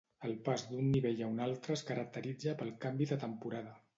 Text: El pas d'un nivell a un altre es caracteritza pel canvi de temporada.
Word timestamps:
El 0.27 0.31
pas 0.45 0.63
d'un 0.69 0.87
nivell 0.93 1.21
a 1.25 1.27
un 1.33 1.43
altre 1.49 1.77
es 1.77 1.85
caracteritza 1.91 2.57
pel 2.63 2.75
canvi 2.87 3.09
de 3.15 3.21
temporada. 3.29 3.79